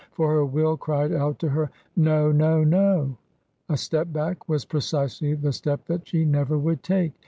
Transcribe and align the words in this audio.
For 0.13 0.31
her 0.31 0.43
will 0.47 0.77
cried 0.77 1.11
out 1.13 1.37
to 1.37 1.49
her" 1.49 1.69
No! 1.95 2.31
No! 2.31 2.63
No!" 2.63 3.17
A 3.69 3.77
step 3.77 4.11
back 4.11 4.49
was 4.49 4.65
precisely 4.65 5.35
the 5.35 5.53
step 5.53 5.85
that 5.85 6.07
she 6.07 6.25
never 6.25 6.57
would 6.57 6.81
take. 6.81 7.13